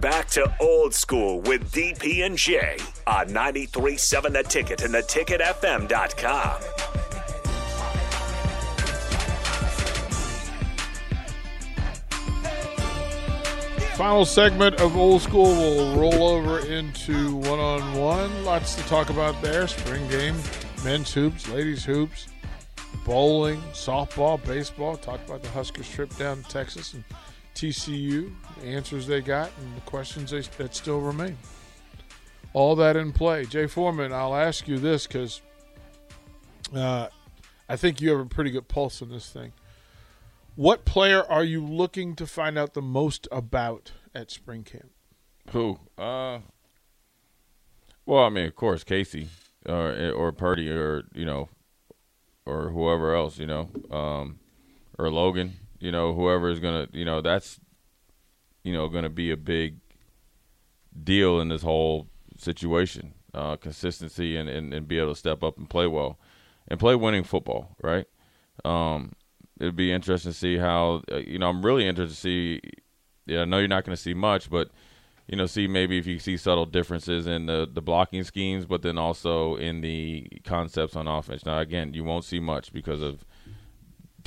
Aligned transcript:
back 0.00 0.28
to 0.28 0.52
old 0.60 0.94
school 0.94 1.40
with 1.42 1.70
DP 1.72 2.24
and 2.24 2.36
J 2.36 2.76
on 3.06 3.28
93.7 3.28 4.32
The 4.32 4.42
Ticket 4.42 4.82
and 4.82 4.94
theticketfm.com. 4.94 6.60
Final 13.96 14.24
segment 14.24 14.80
of 14.80 14.96
old 14.96 15.20
school 15.20 15.54
will 15.54 15.94
roll 15.94 16.28
over 16.28 16.60
into 16.60 17.36
one 17.36 17.58
on 17.58 17.94
one. 17.94 18.44
Lots 18.44 18.74
to 18.76 18.82
talk 18.84 19.10
about 19.10 19.40
there. 19.42 19.66
Spring 19.66 20.08
game, 20.08 20.36
men's 20.82 21.12
hoops, 21.12 21.46
ladies 21.50 21.84
hoops, 21.84 22.28
bowling, 23.04 23.60
softball, 23.74 24.42
baseball. 24.46 24.96
Talk 24.96 25.20
about 25.26 25.42
the 25.42 25.50
Huskers 25.50 25.86
trip 25.90 26.16
down 26.16 26.42
to 26.42 26.48
Texas 26.48 26.94
and 26.94 27.04
TCU, 27.60 28.32
the 28.58 28.66
answers 28.68 29.06
they 29.06 29.20
got, 29.20 29.50
and 29.60 29.76
the 29.76 29.82
questions 29.82 30.30
they, 30.30 30.40
that 30.40 30.74
still 30.74 31.00
remain. 31.00 31.36
All 32.54 32.74
that 32.76 32.96
in 32.96 33.12
play. 33.12 33.44
Jay 33.44 33.66
Foreman, 33.66 34.14
I'll 34.14 34.34
ask 34.34 34.66
you 34.66 34.78
this 34.78 35.06
because 35.06 35.42
uh, 36.74 37.08
I 37.68 37.76
think 37.76 38.00
you 38.00 38.12
have 38.12 38.20
a 38.20 38.24
pretty 38.24 38.50
good 38.50 38.66
pulse 38.66 39.02
on 39.02 39.10
this 39.10 39.28
thing. 39.28 39.52
What 40.56 40.86
player 40.86 41.22
are 41.22 41.44
you 41.44 41.62
looking 41.62 42.16
to 42.16 42.26
find 42.26 42.56
out 42.56 42.72
the 42.72 42.80
most 42.80 43.28
about 43.30 43.92
at 44.14 44.30
spring 44.30 44.64
camp? 44.64 44.90
Who? 45.50 45.78
Uh, 45.98 46.38
well, 48.06 48.24
I 48.24 48.30
mean, 48.30 48.46
of 48.46 48.56
course, 48.56 48.84
Casey 48.84 49.28
or 49.66 50.12
or 50.12 50.32
Purdy 50.32 50.70
or 50.70 51.02
you 51.14 51.26
know, 51.26 51.50
or 52.46 52.70
whoever 52.70 53.14
else, 53.14 53.38
you 53.38 53.46
know, 53.46 53.68
um, 53.90 54.38
or 54.98 55.10
Logan, 55.10 55.54
you 55.80 55.90
know, 55.90 56.14
whoever 56.14 56.50
is 56.50 56.60
gonna, 56.60 56.86
you 56.92 57.04
know, 57.04 57.20
that's 57.20 57.58
you 58.62 58.72
know 58.72 58.88
to 58.88 59.08
be 59.08 59.30
a 59.30 59.36
big 59.36 59.78
deal 61.02 61.40
in 61.40 61.48
this 61.48 61.62
whole 61.62 62.08
situation. 62.36 63.14
Uh, 63.32 63.54
consistency 63.54 64.36
and, 64.36 64.48
and, 64.48 64.74
and 64.74 64.88
be 64.88 64.98
able 64.98 65.12
to 65.12 65.18
step 65.18 65.44
up 65.44 65.56
and 65.56 65.70
play 65.70 65.86
well 65.86 66.18
and 66.66 66.80
play 66.80 66.96
winning 66.96 67.22
football, 67.22 67.76
right? 67.80 68.06
Um, 68.64 69.12
it'd 69.60 69.76
be 69.76 69.92
interesting 69.92 70.32
to 70.32 70.36
see 70.36 70.56
how 70.56 71.02
uh, 71.12 71.18
you 71.18 71.38
know 71.38 71.48
I'm 71.48 71.64
really 71.64 71.86
interested 71.86 72.14
to 72.14 72.20
see. 72.20 72.60
Yeah, 73.26 73.42
I 73.42 73.44
know 73.44 73.58
you're 73.58 73.68
not 73.68 73.84
going 73.84 73.94
to 73.94 74.02
see 74.02 74.14
much, 74.14 74.50
but 74.50 74.70
you 75.30 75.36
know, 75.36 75.46
see 75.46 75.68
maybe 75.68 75.96
if 75.96 76.08
you 76.08 76.18
see 76.18 76.36
subtle 76.36 76.66
differences 76.66 77.28
in 77.28 77.46
the 77.46 77.68
the 77.72 77.80
blocking 77.80 78.24
schemes, 78.24 78.66
but 78.66 78.82
then 78.82 78.98
also 78.98 79.54
in 79.54 79.80
the 79.80 80.26
concepts 80.44 80.96
on 80.96 81.06
offense. 81.06 81.46
Now, 81.46 81.60
again, 81.60 81.94
you 81.94 82.02
won't 82.02 82.24
see 82.24 82.40
much 82.40 82.72
because 82.72 83.00
of 83.00 83.24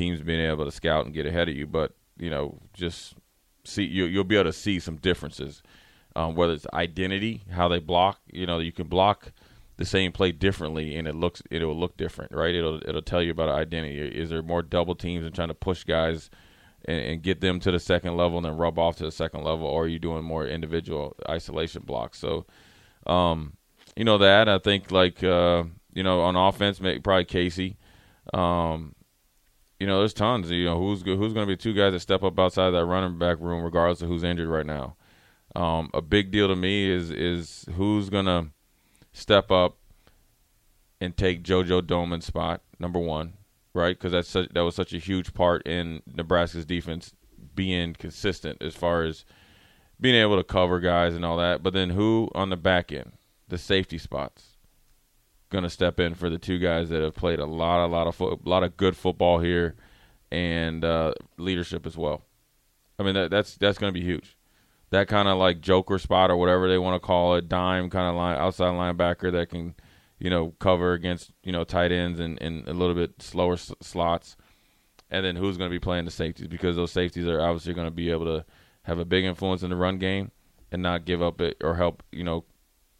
teams 0.00 0.20
being 0.22 0.40
able 0.40 0.64
to 0.64 0.70
scout 0.70 1.04
and 1.04 1.14
get 1.14 1.26
ahead 1.26 1.48
of 1.50 1.54
you, 1.54 1.66
but 1.66 1.92
you 2.18 2.30
know, 2.30 2.58
just 2.72 3.14
see 3.64 3.84
you 3.84 4.06
you'll 4.06 4.24
be 4.24 4.36
able 4.36 4.50
to 4.50 4.52
see 4.52 4.80
some 4.80 4.96
differences. 4.96 5.62
Um, 6.16 6.34
whether 6.34 6.54
it's 6.54 6.66
identity, 6.72 7.44
how 7.50 7.68
they 7.68 7.78
block, 7.78 8.18
you 8.32 8.46
know, 8.46 8.58
you 8.58 8.72
can 8.72 8.88
block 8.88 9.32
the 9.76 9.84
same 9.84 10.10
play 10.10 10.32
differently 10.32 10.96
and 10.96 11.06
it 11.06 11.14
looks 11.14 11.42
it 11.50 11.62
will 11.62 11.78
look 11.78 11.96
different, 11.96 12.32
right? 12.32 12.54
It'll 12.54 12.80
it'll 12.88 13.02
tell 13.02 13.22
you 13.22 13.30
about 13.30 13.50
identity. 13.50 13.98
Is 13.98 14.30
there 14.30 14.42
more 14.42 14.62
double 14.62 14.94
teams 14.94 15.24
and 15.24 15.34
trying 15.34 15.48
to 15.48 15.54
push 15.54 15.84
guys 15.84 16.30
and, 16.86 17.00
and, 17.00 17.22
get 17.22 17.42
them 17.42 17.60
to 17.60 17.70
the 17.70 17.78
second 17.78 18.16
level 18.16 18.38
and 18.38 18.46
then 18.46 18.56
rub 18.56 18.78
off 18.78 18.96
to 18.96 19.04
the 19.04 19.12
second 19.12 19.44
level, 19.44 19.66
or 19.66 19.84
are 19.84 19.86
you 19.86 19.98
doing 19.98 20.24
more 20.24 20.46
individual 20.46 21.14
isolation 21.28 21.82
blocks? 21.82 22.18
So, 22.18 22.46
um, 23.06 23.52
you 23.96 24.04
know 24.04 24.16
that 24.16 24.48
I 24.48 24.58
think 24.58 24.90
like 24.90 25.22
uh, 25.22 25.64
you 25.92 26.02
know 26.02 26.22
on 26.22 26.36
offense, 26.36 26.80
maybe 26.80 27.00
probably 27.00 27.26
Casey. 27.26 27.76
Um, 28.32 28.94
you 29.80 29.86
know, 29.86 29.98
there's 29.98 30.14
tons. 30.14 30.50
You 30.50 30.66
know, 30.66 30.78
who's 30.78 31.02
who's 31.02 31.32
going 31.32 31.46
to 31.46 31.52
be 31.52 31.56
two 31.56 31.72
guys 31.72 31.92
that 31.92 32.00
step 32.00 32.22
up 32.22 32.38
outside 32.38 32.70
that 32.70 32.84
running 32.84 33.18
back 33.18 33.40
room, 33.40 33.64
regardless 33.64 34.02
of 34.02 34.08
who's 34.08 34.22
injured 34.22 34.48
right 34.48 34.66
now. 34.66 34.96
Um, 35.56 35.90
a 35.92 36.02
big 36.02 36.30
deal 36.30 36.46
to 36.46 36.54
me 36.54 36.88
is 36.88 37.10
is 37.10 37.66
who's 37.74 38.10
going 38.10 38.26
to 38.26 38.48
step 39.12 39.50
up 39.50 39.78
and 41.00 41.16
take 41.16 41.42
JoJo 41.42 41.86
Domann's 41.86 42.26
spot, 42.26 42.60
number 42.78 42.98
one, 42.98 43.32
right? 43.72 43.96
Because 43.96 44.12
that's 44.12 44.28
such, 44.28 44.50
that 44.50 44.60
was 44.60 44.74
such 44.74 44.92
a 44.92 44.98
huge 44.98 45.32
part 45.32 45.66
in 45.66 46.02
Nebraska's 46.06 46.66
defense 46.66 47.14
being 47.54 47.94
consistent 47.94 48.62
as 48.62 48.76
far 48.76 49.02
as 49.02 49.24
being 49.98 50.14
able 50.14 50.36
to 50.36 50.44
cover 50.44 50.78
guys 50.78 51.14
and 51.14 51.24
all 51.24 51.38
that. 51.38 51.62
But 51.62 51.72
then 51.72 51.90
who 51.90 52.28
on 52.34 52.50
the 52.50 52.56
back 52.56 52.92
end, 52.92 53.12
the 53.48 53.58
safety 53.58 53.96
spots, 53.96 54.58
going 55.50 55.64
to 55.64 55.70
step 55.70 56.00
in 56.00 56.14
for 56.14 56.30
the 56.30 56.38
two 56.38 56.58
guys 56.58 56.88
that 56.88 57.02
have 57.02 57.14
played 57.14 57.40
a 57.40 57.46
lot, 57.46 57.84
a 57.84 57.86
lot 57.86 58.06
of 58.06 58.14
fo- 58.14 58.40
a 58.44 58.48
lot 58.48 58.62
of 58.62 58.76
good 58.76 58.96
football 58.96 59.40
here, 59.40 59.74
and 60.30 60.84
uh, 60.84 61.12
leadership 61.36 61.86
as 61.86 61.96
well. 61.96 62.22
I 62.98 63.02
mean 63.02 63.14
that, 63.14 63.30
that's 63.30 63.56
that's 63.56 63.78
going 63.78 63.92
to 63.92 63.98
be 63.98 64.04
huge. 64.04 64.36
That 64.90 65.08
kind 65.08 65.28
of 65.28 65.38
like 65.38 65.60
joker 65.60 65.98
spot 65.98 66.30
or 66.30 66.36
whatever 66.36 66.68
they 66.68 66.78
want 66.78 67.00
to 67.00 67.06
call 67.06 67.34
it, 67.36 67.48
dime 67.48 67.90
kind 67.90 68.08
of 68.08 68.16
line 68.16 68.36
outside 68.38 68.72
linebacker 68.72 69.30
that 69.32 69.48
can, 69.48 69.74
you 70.18 70.30
know, 70.30 70.54
cover 70.58 70.92
against 70.92 71.32
you 71.42 71.52
know 71.52 71.64
tight 71.64 71.92
ends 71.92 72.20
and, 72.20 72.40
and 72.40 72.66
a 72.68 72.72
little 72.72 72.94
bit 72.94 73.20
slower 73.20 73.54
s- 73.54 73.72
slots, 73.80 74.36
and 75.10 75.24
then 75.24 75.36
who's 75.36 75.56
going 75.56 75.70
to 75.70 75.74
be 75.74 75.80
playing 75.80 76.04
the 76.04 76.10
safeties? 76.10 76.48
Because 76.48 76.76
those 76.76 76.92
safeties 76.92 77.26
are 77.26 77.40
obviously 77.40 77.74
going 77.74 77.86
to 77.86 77.92
be 77.92 78.10
able 78.10 78.26
to 78.26 78.44
have 78.82 78.98
a 78.98 79.04
big 79.04 79.24
influence 79.24 79.62
in 79.62 79.70
the 79.70 79.76
run 79.76 79.98
game 79.98 80.30
and 80.72 80.82
not 80.82 81.04
give 81.04 81.22
up 81.22 81.40
it 81.40 81.56
or 81.62 81.74
help 81.76 82.02
you 82.12 82.24
know 82.24 82.44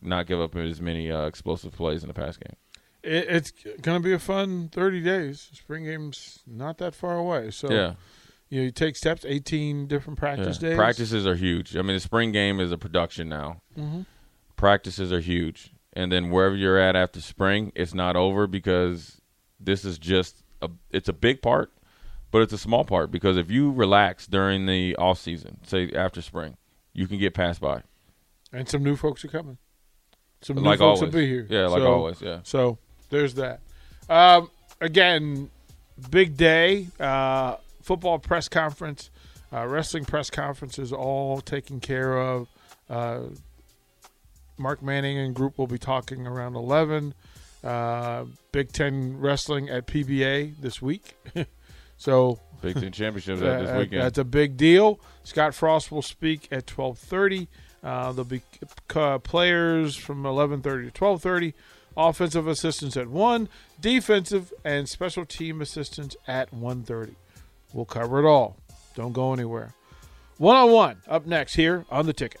not 0.00 0.26
give 0.26 0.40
up 0.40 0.54
as 0.56 0.80
many 0.80 1.10
uh, 1.10 1.26
explosive 1.26 1.72
plays 1.72 2.02
in 2.02 2.08
the 2.08 2.14
pass 2.14 2.36
game. 2.36 2.56
It, 3.02 3.26
it's 3.28 3.52
going 3.82 4.00
to 4.00 4.04
be 4.04 4.12
a 4.12 4.18
fun 4.18 4.68
30 4.70 5.00
days. 5.02 5.48
Spring 5.52 5.84
game's 5.84 6.40
not 6.46 6.78
that 6.78 6.94
far 6.94 7.16
away, 7.16 7.50
so 7.50 7.70
yeah 7.70 7.94
you 8.48 8.60
know, 8.60 8.64
you 8.64 8.70
take 8.70 8.96
steps, 8.96 9.24
18 9.26 9.86
different 9.86 10.18
practice 10.18 10.60
yeah. 10.60 10.70
days. 10.70 10.76
Practices 10.76 11.26
are 11.26 11.34
huge. 11.34 11.76
I 11.76 11.82
mean, 11.82 11.96
the 11.96 12.00
spring 12.00 12.32
game 12.32 12.60
is 12.60 12.72
a 12.72 12.78
production 12.78 13.28
now. 13.28 13.60
Mm-hmm. 13.78 14.02
Practices 14.56 15.12
are 15.12 15.20
huge. 15.20 15.72
And 15.92 16.10
then 16.10 16.30
wherever 16.30 16.54
you're 16.54 16.78
at 16.78 16.96
after 16.96 17.20
spring, 17.20 17.72
it's 17.74 17.94
not 17.94 18.16
over 18.16 18.46
because 18.46 19.20
this 19.60 19.84
is 19.84 19.98
just 19.98 20.42
a 20.62 20.70
it's 20.90 21.08
a 21.08 21.12
big 21.12 21.42
part, 21.42 21.72
but 22.30 22.42
it's 22.42 22.52
a 22.52 22.58
small 22.58 22.84
part 22.84 23.10
because 23.10 23.36
if 23.36 23.50
you 23.50 23.72
relax 23.72 24.26
during 24.26 24.66
the 24.66 24.94
off 24.96 25.18
season, 25.18 25.58
say 25.64 25.90
after 25.92 26.22
spring, 26.22 26.56
you 26.92 27.06
can 27.06 27.18
get 27.18 27.34
passed 27.34 27.60
by. 27.60 27.82
And 28.52 28.68
some 28.68 28.82
new 28.82 28.96
folks 28.96 29.24
are 29.24 29.28
coming. 29.28 29.58
Some 30.40 30.56
new 30.56 30.62
like 30.62 30.78
folks 30.78 31.00
always. 31.00 31.12
will 31.12 31.20
be 31.20 31.26
here. 31.26 31.46
Yeah, 31.48 31.66
like 31.66 31.80
so, 31.80 31.92
always, 31.92 32.20
yeah. 32.20 32.40
So 32.44 32.78
there's 33.10 33.34
that. 33.34 33.60
Um, 34.08 34.50
again, 34.80 35.50
big 36.10 36.36
day. 36.36 36.88
Uh, 36.98 37.56
football 37.82 38.18
press 38.18 38.48
conference, 38.48 39.10
uh, 39.52 39.66
wrestling 39.66 40.04
press 40.04 40.30
conferences, 40.30 40.92
all 40.92 41.40
taken 41.40 41.80
care 41.80 42.18
of. 42.18 42.48
Uh, 42.88 43.20
Mark 44.56 44.82
Manning 44.82 45.18
and 45.18 45.34
group 45.34 45.58
will 45.58 45.66
be 45.66 45.78
talking 45.78 46.26
around 46.26 46.56
11. 46.56 47.14
Uh, 47.62 48.24
Big 48.52 48.72
Ten 48.72 49.18
wrestling 49.18 49.68
at 49.68 49.86
PBA 49.86 50.60
this 50.60 50.80
week. 50.80 51.16
so 51.96 52.38
Big 52.62 52.74
Ten 52.74 52.92
championships 52.92 53.40
uh, 53.42 53.58
this 53.62 53.78
weekend. 53.78 54.02
That's 54.02 54.18
a 54.18 54.24
big 54.24 54.56
deal. 54.56 55.00
Scott 55.24 55.54
Frost 55.54 55.90
will 55.90 56.02
speak 56.02 56.48
at 56.50 56.66
12:30. 56.66 57.48
Uh, 57.82 58.12
there'll 58.12 58.24
be 58.24 58.42
uh, 58.94 59.18
players 59.18 59.96
from 59.96 60.22
11:30 60.24 60.92
to 60.92 61.00
12:30. 61.00 61.54
Offensive 61.96 62.46
assistants 62.46 62.96
at 62.96 63.08
one, 63.08 63.48
defensive 63.80 64.52
and 64.64 64.88
special 64.88 65.24
team 65.24 65.60
assistants 65.60 66.16
at 66.26 66.52
1:30. 66.52 67.14
We'll 67.72 67.84
cover 67.84 68.20
it 68.20 68.28
all. 68.28 68.56
Don't 68.94 69.12
go 69.12 69.32
anywhere. 69.32 69.74
One 70.38 70.56
on 70.56 70.70
one 70.70 70.96
up 71.08 71.26
next 71.26 71.54
here 71.54 71.84
on 71.90 72.06
the 72.06 72.12
ticket. 72.12 72.40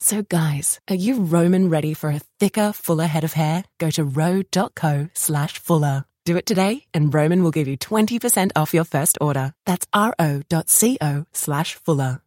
So, 0.00 0.22
guys, 0.22 0.80
are 0.88 0.94
you 0.94 1.24
Roman 1.24 1.68
ready 1.68 1.94
for 1.94 2.10
a 2.10 2.20
thicker, 2.38 2.72
fuller 2.72 3.06
head 3.06 3.24
of 3.24 3.32
hair? 3.32 3.64
Go 3.78 3.90
to 3.90 4.04
ro.co 4.04 5.08
slash 5.14 5.58
fuller. 5.58 6.04
Do 6.24 6.36
it 6.36 6.46
today, 6.46 6.84
and 6.92 7.12
Roman 7.12 7.42
will 7.42 7.50
give 7.50 7.68
you 7.68 7.76
20% 7.76 8.52
off 8.56 8.74
your 8.74 8.84
first 8.84 9.18
order. 9.20 9.52
That's 9.64 9.86
ro.co 9.94 11.26
slash 11.32 11.74
fuller. 11.74 12.20